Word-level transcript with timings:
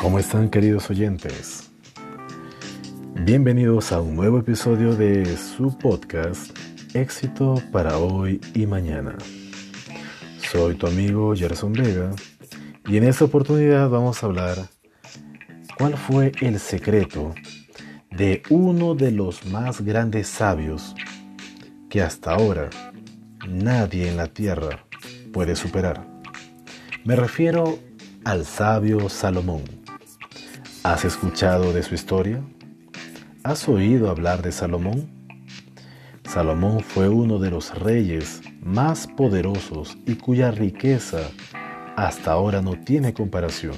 ¿Cómo 0.00 0.20
están 0.20 0.48
queridos 0.48 0.88
oyentes? 0.90 1.70
Bienvenidos 3.24 3.90
a 3.90 4.00
un 4.00 4.14
nuevo 4.14 4.38
episodio 4.38 4.94
de 4.94 5.36
su 5.36 5.76
podcast 5.76 6.56
Éxito 6.94 7.60
para 7.72 7.98
hoy 7.98 8.40
y 8.54 8.64
mañana. 8.66 9.18
Soy 10.52 10.76
tu 10.76 10.86
amigo 10.86 11.34
Gerson 11.34 11.72
Vega 11.72 12.12
y 12.86 12.96
en 12.96 13.04
esta 13.04 13.24
oportunidad 13.24 13.90
vamos 13.90 14.22
a 14.22 14.26
hablar 14.26 14.56
cuál 15.76 15.96
fue 15.96 16.30
el 16.42 16.60
secreto 16.60 17.34
de 18.12 18.44
uno 18.50 18.94
de 18.94 19.10
los 19.10 19.46
más 19.46 19.80
grandes 19.80 20.28
sabios 20.28 20.94
que 21.90 22.02
hasta 22.02 22.34
ahora 22.34 22.70
nadie 23.48 24.08
en 24.08 24.16
la 24.16 24.28
tierra 24.28 24.86
puede 25.32 25.56
superar. 25.56 26.06
Me 27.04 27.16
refiero 27.16 27.80
al 28.24 28.44
sabio 28.44 29.08
Salomón. 29.08 29.87
¿Has 30.88 31.04
escuchado 31.04 31.74
de 31.74 31.82
su 31.82 31.94
historia? 31.94 32.42
¿Has 33.42 33.68
oído 33.68 34.08
hablar 34.08 34.40
de 34.40 34.52
Salomón? 34.52 35.06
Salomón 36.24 36.80
fue 36.80 37.10
uno 37.10 37.38
de 37.38 37.50
los 37.50 37.78
reyes 37.78 38.40
más 38.62 39.06
poderosos 39.06 39.98
y 40.06 40.14
cuya 40.14 40.50
riqueza 40.50 41.28
hasta 41.94 42.32
ahora 42.32 42.62
no 42.62 42.72
tiene 42.80 43.12
comparación. 43.12 43.76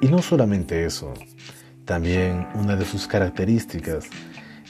Y 0.00 0.06
no 0.06 0.22
solamente 0.22 0.86
eso, 0.86 1.12
también 1.84 2.48
una 2.54 2.74
de 2.74 2.86
sus 2.86 3.06
características 3.06 4.06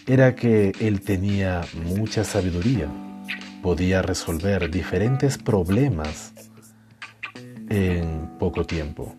era 0.09 0.35
que 0.35 0.73
él 0.81 1.03
tenía 1.03 1.61
mucha 1.85 2.25
sabiduría, 2.25 2.89
podía 3.63 4.03
resolver 4.03 4.73
diferentes 4.73 5.39
problemas 5.39 6.33
en 7.69 8.29
poco 8.41 8.65
tiempo. 8.65 9.15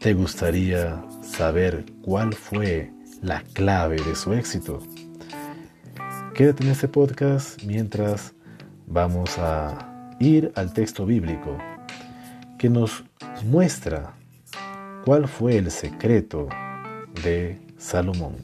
¿Te 0.00 0.12
gustaría 0.12 1.02
saber 1.36 1.84
cuál 2.00 2.32
fue 2.32 2.90
la 3.20 3.42
clave 3.52 3.96
de 3.96 4.14
su 4.14 4.32
éxito? 4.32 4.78
Quédate 6.34 6.64
en 6.64 6.70
este 6.70 6.88
podcast 6.88 7.62
mientras 7.62 8.32
vamos 8.86 9.36
a 9.36 10.14
ir 10.18 10.50
al 10.54 10.72
texto 10.72 11.04
bíblico 11.04 11.58
que 12.58 12.70
nos 12.70 13.04
muestra 13.44 14.14
cuál 15.04 15.28
fue 15.28 15.58
el 15.58 15.70
secreto 15.70 16.48
de 17.22 17.60
Salomón. 17.76 18.36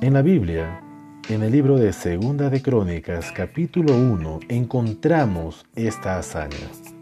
En 0.00 0.14
la 0.14 0.22
Biblia, 0.22 0.80
en 1.28 1.42
el 1.42 1.52
libro 1.52 1.76
de 1.76 1.92
Segunda 1.92 2.48
de 2.48 2.62
Crónicas, 2.62 3.32
capítulo 3.32 3.94
1, 3.94 4.40
encontramos 4.48 5.66
esta 5.74 6.18
hazaña. 6.18 6.95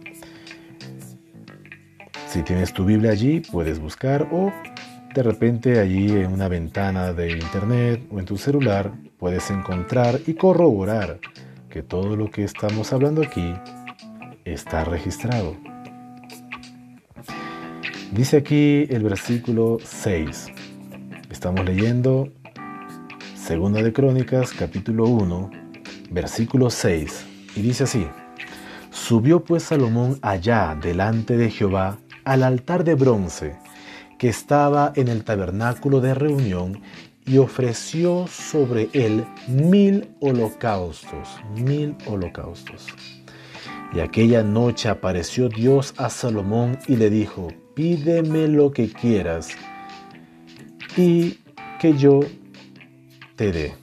Si 2.34 2.42
tienes 2.42 2.72
tu 2.72 2.84
Biblia 2.84 3.12
allí, 3.12 3.38
puedes 3.38 3.78
buscar 3.78 4.26
o 4.32 4.52
de 5.14 5.22
repente 5.22 5.78
allí 5.78 6.10
en 6.10 6.32
una 6.32 6.48
ventana 6.48 7.12
de 7.12 7.30
internet 7.30 8.08
o 8.10 8.18
en 8.18 8.24
tu 8.24 8.36
celular 8.38 8.92
puedes 9.18 9.52
encontrar 9.52 10.18
y 10.26 10.34
corroborar 10.34 11.20
que 11.70 11.84
todo 11.84 12.16
lo 12.16 12.32
que 12.32 12.42
estamos 12.42 12.92
hablando 12.92 13.22
aquí 13.22 13.54
está 14.44 14.82
registrado. 14.82 15.56
Dice 18.10 18.38
aquí 18.38 18.88
el 18.90 19.04
versículo 19.04 19.78
6. 19.84 20.48
Estamos 21.30 21.64
leyendo 21.64 22.32
Segunda 23.36 23.80
de 23.80 23.92
Crónicas, 23.92 24.52
capítulo 24.52 25.04
1, 25.04 25.50
versículo 26.10 26.68
6. 26.68 27.26
Y 27.54 27.62
dice 27.62 27.84
así. 27.84 28.08
Subió 28.90 29.44
pues 29.44 29.62
Salomón 29.62 30.18
allá 30.22 30.76
delante 30.80 31.36
de 31.36 31.50
Jehová 31.50 31.98
al 32.24 32.42
altar 32.42 32.84
de 32.84 32.94
bronce 32.94 33.56
que 34.18 34.28
estaba 34.28 34.92
en 34.96 35.08
el 35.08 35.24
tabernáculo 35.24 36.00
de 36.00 36.14
reunión 36.14 36.80
y 37.26 37.38
ofreció 37.38 38.26
sobre 38.26 38.88
él 38.92 39.24
mil 39.48 40.08
holocaustos, 40.20 41.40
mil 41.56 41.96
holocaustos. 42.06 42.86
Y 43.94 44.00
aquella 44.00 44.42
noche 44.42 44.88
apareció 44.88 45.48
Dios 45.48 45.94
a 45.96 46.10
Salomón 46.10 46.78
y 46.88 46.96
le 46.96 47.10
dijo, 47.10 47.48
pídeme 47.74 48.48
lo 48.48 48.72
que 48.72 48.90
quieras 48.90 49.48
y 50.96 51.38
que 51.80 51.96
yo 51.96 52.20
te 53.36 53.52
dé. 53.52 53.74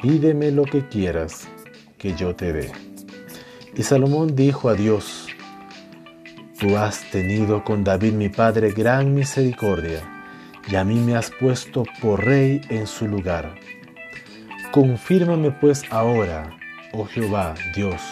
Pídeme 0.00 0.52
lo 0.52 0.64
que 0.64 0.86
quieras 0.86 1.48
que 1.98 2.14
yo 2.14 2.34
te 2.34 2.52
dé. 2.52 2.72
Y 3.76 3.82
Salomón 3.82 4.36
dijo 4.36 4.68
a 4.68 4.74
Dios, 4.74 5.17
Tú 6.58 6.76
has 6.76 7.08
tenido 7.12 7.62
con 7.62 7.84
David 7.84 8.14
mi 8.14 8.28
padre 8.28 8.72
gran 8.72 9.14
misericordia, 9.14 10.02
y 10.68 10.74
a 10.74 10.82
mí 10.82 10.96
me 10.96 11.14
has 11.14 11.30
puesto 11.30 11.84
por 12.02 12.24
rey 12.24 12.60
en 12.68 12.88
su 12.88 13.06
lugar. 13.06 13.54
Confírmame 14.72 15.52
pues 15.52 15.84
ahora, 15.88 16.58
oh 16.92 17.04
Jehová, 17.04 17.54
Dios, 17.76 18.02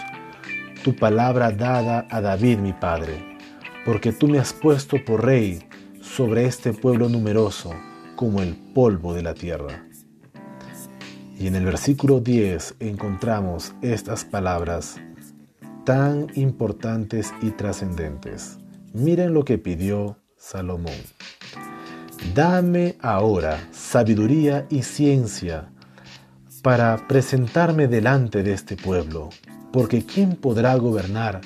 tu 0.85 0.95
palabra 0.95 1.51
dada 1.51 2.07
a 2.09 2.21
David 2.21 2.59
mi 2.59 2.73
padre, 2.73 3.37
porque 3.85 4.13
tú 4.13 4.29
me 4.29 4.39
has 4.39 4.53
puesto 4.53 5.05
por 5.05 5.25
rey 5.25 5.69
sobre 6.01 6.45
este 6.45 6.73
pueblo 6.73 7.09
numeroso 7.09 7.75
como 8.15 8.43
el 8.43 8.55
polvo 8.55 9.13
de 9.13 9.25
la 9.25 9.35
tierra. 9.35 9.89
Y 11.37 11.49
en 11.49 11.57
el 11.57 11.65
versículo 11.65 12.21
10 12.21 12.77
encontramos 12.79 13.75
estas 13.83 14.25
palabras 14.25 15.01
tan 15.87 16.27
importantes 16.35 17.33
y 17.41 17.53
trascendentes. 17.53 18.59
Miren 18.93 19.33
lo 19.33 19.45
que 19.45 19.57
pidió 19.57 20.19
Salomón. 20.37 20.99
Dame 22.35 22.97
ahora 23.01 23.69
sabiduría 23.71 24.67
y 24.69 24.83
ciencia 24.83 25.71
para 26.63 27.07
presentarme 27.07 27.87
delante 27.87 28.43
de 28.43 28.53
este 28.53 28.77
pueblo, 28.77 29.29
porque 29.73 30.05
¿quién 30.05 30.35
podrá 30.35 30.75
gobernar 30.75 31.41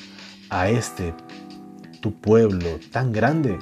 a 0.49 0.71
este 0.71 1.13
tu 2.01 2.19
pueblo 2.19 2.81
tan 2.91 3.13
grande? 3.13 3.59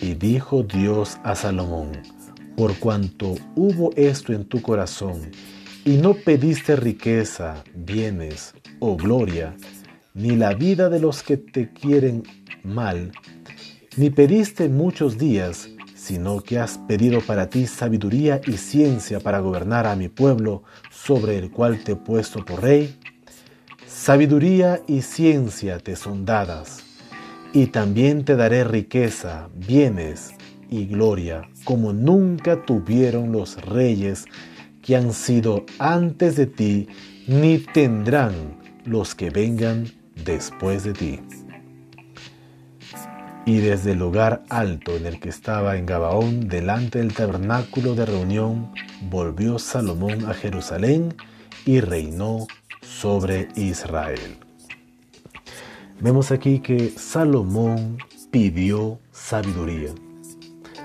Y 0.00 0.14
dijo 0.14 0.64
Dios 0.64 1.18
a 1.22 1.36
Salomón, 1.36 1.92
por 2.56 2.76
cuanto 2.80 3.36
hubo 3.54 3.92
esto 3.94 4.32
en 4.32 4.46
tu 4.46 4.60
corazón, 4.60 5.30
y 5.84 5.96
no 5.96 6.14
pediste 6.14 6.76
riqueza, 6.76 7.64
bienes 7.74 8.54
o 8.78 8.96
gloria, 8.96 9.54
ni 10.14 10.36
la 10.36 10.54
vida 10.54 10.88
de 10.88 11.00
los 11.00 11.22
que 11.22 11.36
te 11.36 11.72
quieren 11.72 12.22
mal, 12.62 13.12
ni 13.96 14.10
pediste 14.10 14.68
muchos 14.68 15.18
días, 15.18 15.68
sino 15.96 16.40
que 16.40 16.58
has 16.58 16.78
pedido 16.78 17.20
para 17.20 17.48
ti 17.48 17.66
sabiduría 17.66 18.40
y 18.46 18.52
ciencia 18.52 19.20
para 19.20 19.40
gobernar 19.40 19.86
a 19.86 19.96
mi 19.96 20.08
pueblo 20.08 20.62
sobre 20.90 21.38
el 21.38 21.50
cual 21.50 21.82
te 21.82 21.92
he 21.92 21.96
puesto 21.96 22.44
por 22.44 22.62
rey. 22.62 22.96
Sabiduría 23.86 24.82
y 24.86 25.02
ciencia 25.02 25.78
te 25.78 25.96
son 25.96 26.24
dadas, 26.24 26.84
y 27.52 27.66
también 27.66 28.24
te 28.24 28.36
daré 28.36 28.64
riqueza, 28.64 29.48
bienes 29.54 30.30
y 30.70 30.86
gloria, 30.86 31.48
como 31.64 31.92
nunca 31.92 32.64
tuvieron 32.64 33.32
los 33.32 33.60
reyes 33.62 34.24
que 34.82 34.96
han 34.96 35.12
sido 35.12 35.64
antes 35.78 36.36
de 36.36 36.46
ti, 36.46 36.88
ni 37.26 37.58
tendrán 37.58 38.58
los 38.84 39.14
que 39.14 39.30
vengan 39.30 39.86
después 40.24 40.84
de 40.84 40.92
ti. 40.92 41.20
Y 43.44 43.58
desde 43.58 43.92
el 43.92 43.98
lugar 43.98 44.44
alto 44.50 44.96
en 44.96 45.06
el 45.06 45.18
que 45.18 45.28
estaba 45.28 45.76
en 45.76 45.86
Gabaón, 45.86 46.48
delante 46.48 46.98
del 46.98 47.12
tabernáculo 47.12 47.94
de 47.94 48.06
reunión, 48.06 48.70
volvió 49.10 49.58
Salomón 49.58 50.26
a 50.26 50.34
Jerusalén 50.34 51.14
y 51.66 51.80
reinó 51.80 52.46
sobre 52.82 53.48
Israel. 53.56 54.38
Vemos 56.00 56.30
aquí 56.30 56.60
que 56.60 56.90
Salomón 56.90 57.98
pidió 58.30 59.00
sabiduría. 59.12 59.90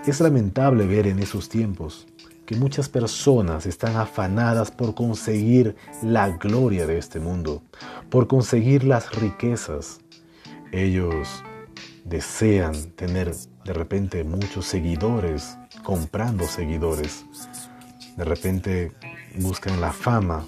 Es 0.06 0.20
lamentable 0.20 0.86
ver 0.86 1.08
en 1.08 1.20
esos 1.20 1.50
tiempos 1.50 2.08
que 2.48 2.56
muchas 2.56 2.88
personas 2.88 3.66
están 3.66 3.98
afanadas 3.98 4.72
por 4.72 4.96
conseguir 4.96 5.76
la 6.02 6.30
gloria 6.30 6.88
de 6.88 6.98
este 6.98 7.20
mundo, 7.20 7.62
por 8.10 8.28
conseguir 8.28 8.86
las 8.86 9.14
riquezas. 9.14 10.00
Ellos 10.72 11.44
desean 12.06 12.92
tener 12.92 13.36
de 13.66 13.74
repente 13.74 14.24
muchos 14.24 14.66
seguidores, 14.66 15.58
comprando 15.84 16.48
seguidores. 16.48 17.26
De 18.16 18.24
repente 18.24 18.94
buscan 19.36 19.82
la 19.82 19.92
fama 19.92 20.48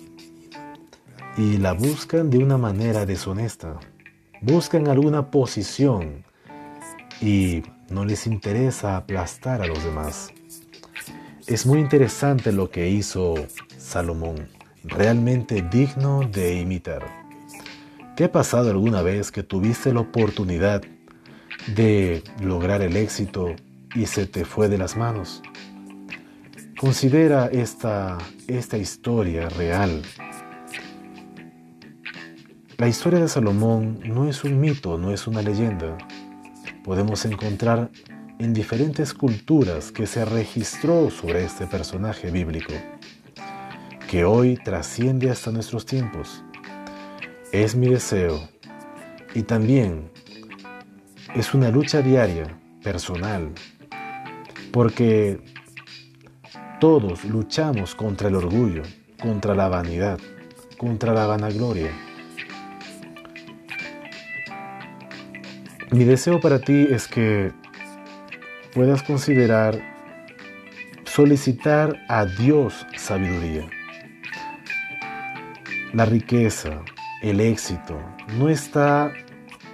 y 1.35 1.57
la 1.57 1.73
buscan 1.73 2.29
de 2.29 2.37
una 2.37 2.57
manera 2.57 3.05
deshonesta. 3.05 3.77
Buscan 4.41 4.87
alguna 4.87 5.31
posición 5.31 6.23
y 7.19 7.61
no 7.89 8.05
les 8.05 8.25
interesa 8.25 8.95
aplastar 8.95 9.61
a 9.61 9.67
los 9.67 9.83
demás. 9.83 10.31
Es 11.49 11.65
muy 11.65 11.79
interesante 11.79 12.51
lo 12.51 12.69
que 12.69 12.89
hizo 12.89 13.33
Salomón, 13.77 14.47
realmente 14.83 15.61
digno 15.63 16.21
de 16.21 16.61
imitar. 16.61 17.03
¿Te 18.15 18.25
ha 18.25 18.31
pasado 18.31 18.69
alguna 18.69 19.01
vez 19.01 19.31
que 19.31 19.41
tuviste 19.41 19.91
la 19.91 20.01
oportunidad 20.01 20.83
de 21.75 22.23
lograr 22.39 22.83
el 22.83 22.95
éxito 22.95 23.55
y 23.95 24.05
se 24.05 24.27
te 24.27 24.45
fue 24.45 24.69
de 24.69 24.77
las 24.77 24.95
manos. 24.95 25.41
Considera 26.79 27.47
esta, 27.47 28.19
esta 28.47 28.77
historia 28.77 29.49
real. 29.49 30.03
La 32.77 32.87
historia 32.87 33.19
de 33.19 33.27
Salomón 33.27 33.99
no 34.05 34.29
es 34.29 34.43
un 34.43 34.59
mito, 34.59 34.99
no 34.99 35.11
es 35.11 35.27
una 35.27 35.41
leyenda. 35.41 35.97
Podemos 36.83 37.25
encontrar 37.25 37.89
en 38.39 38.53
diferentes 38.53 39.13
culturas 39.13 39.91
que 39.91 40.07
se 40.07 40.23
registró 40.23 41.11
sobre 41.11 41.43
este 41.43 41.67
personaje 41.67 42.31
bíblico, 42.31 42.71
que 44.09 44.23
hoy 44.23 44.55
trasciende 44.55 45.29
hasta 45.29 45.51
nuestros 45.51 45.85
tiempos. 45.85 46.41
Es 47.51 47.75
mi 47.75 47.89
deseo 47.89 48.49
y 49.35 49.43
también 49.43 50.09
es 51.35 51.53
una 51.53 51.69
lucha 51.69 52.01
diaria, 52.01 52.57
personal, 52.81 53.51
porque 54.71 55.41
todos 56.79 57.25
luchamos 57.25 57.93
contra 57.93 58.29
el 58.29 58.35
orgullo, 58.35 58.83
contra 59.21 59.53
la 59.53 59.67
vanidad, 59.67 60.17
contra 60.77 61.13
la 61.13 61.27
vanagloria. 61.27 61.91
Mi 65.91 66.05
deseo 66.05 66.39
para 66.39 66.59
ti 66.59 66.87
es 66.89 67.05
que 67.07 67.51
puedas 68.73 69.03
considerar 69.03 69.79
solicitar 71.05 71.99
a 72.07 72.25
Dios 72.25 72.85
sabiduría. 72.95 73.67
La 75.93 76.05
riqueza, 76.05 76.81
el 77.21 77.41
éxito, 77.41 77.99
no 78.37 78.47
está 78.47 79.11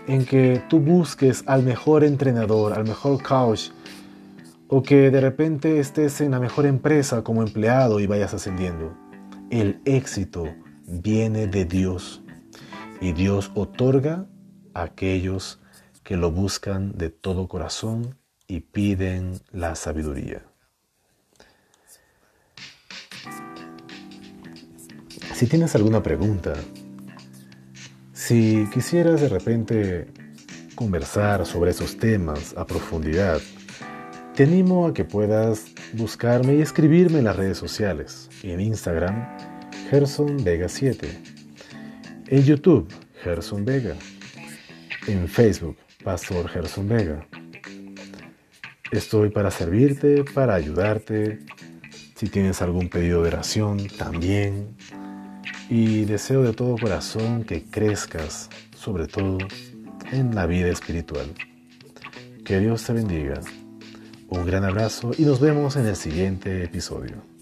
en 0.07 0.25
que 0.25 0.61
tú 0.69 0.79
busques 0.79 1.43
al 1.45 1.63
mejor 1.63 2.03
entrenador, 2.03 2.73
al 2.73 2.85
mejor 2.85 3.21
coach, 3.21 3.71
o 4.67 4.81
que 4.81 5.11
de 5.11 5.21
repente 5.21 5.79
estés 5.79 6.21
en 6.21 6.31
la 6.31 6.39
mejor 6.39 6.65
empresa 6.65 7.23
como 7.23 7.43
empleado 7.43 7.99
y 7.99 8.07
vayas 8.07 8.33
ascendiendo. 8.33 8.95
El 9.49 9.81
éxito 9.85 10.55
viene 10.87 11.47
de 11.47 11.65
Dios 11.65 12.23
y 13.01 13.11
Dios 13.11 13.51
otorga 13.55 14.25
a 14.73 14.83
aquellos 14.83 15.61
que 16.03 16.17
lo 16.17 16.31
buscan 16.31 16.97
de 16.97 17.09
todo 17.09 17.47
corazón 17.47 18.15
y 18.47 18.61
piden 18.61 19.39
la 19.51 19.75
sabiduría. 19.75 20.43
Si 25.33 25.47
tienes 25.47 25.75
alguna 25.75 26.01
pregunta, 26.01 26.53
si 28.13 28.67
quisieras 28.73 29.21
de 29.21 29.29
repente 29.29 30.07
conversar 30.75 31.45
sobre 31.45 31.71
esos 31.71 31.97
temas 31.97 32.55
a 32.57 32.65
profundidad, 32.65 33.41
te 34.35 34.43
animo 34.43 34.87
a 34.87 34.93
que 34.93 35.05
puedas 35.05 35.65
buscarme 35.93 36.55
y 36.55 36.61
escribirme 36.61 37.19
en 37.19 37.25
las 37.25 37.35
redes 37.35 37.57
sociales, 37.57 38.29
en 38.43 38.61
Instagram, 38.61 39.27
Gerson 39.89 40.43
Vega 40.43 40.69
7, 40.69 41.07
en 42.27 42.43
YouTube, 42.43 42.87
Gerson 43.23 43.65
Vega, 43.65 43.95
en 45.07 45.27
Facebook, 45.27 45.77
Pastor 46.03 46.47
Gerson 46.49 46.87
Vega. 46.87 47.27
Estoy 48.95 49.29
para 49.29 49.51
servirte, 49.51 50.23
para 50.23 50.55
ayudarte. 50.55 51.39
Si 52.15 52.29
tienes 52.29 52.61
algún 52.61 52.87
pedido 52.87 53.21
de 53.23 53.27
oración, 53.27 53.87
también. 53.97 54.69
Y 55.69 56.05
deseo 56.05 56.43
de 56.43 56.53
todo 56.53 56.77
corazón 56.77 57.43
que 57.43 57.63
crezcas, 57.63 58.49
sobre 58.73 59.07
todo 59.07 59.39
en 60.13 60.33
la 60.33 60.45
vida 60.45 60.69
espiritual. 60.69 61.27
Que 62.45 62.61
Dios 62.61 62.85
te 62.85 62.93
bendiga. 62.93 63.41
Un 64.29 64.45
gran 64.45 64.63
abrazo 64.63 65.11
y 65.17 65.23
nos 65.23 65.41
vemos 65.41 65.75
en 65.75 65.87
el 65.87 65.97
siguiente 65.97 66.63
episodio. 66.63 67.34